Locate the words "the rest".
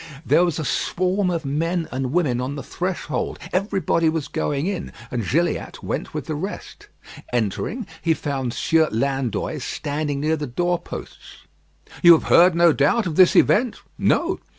6.25-6.87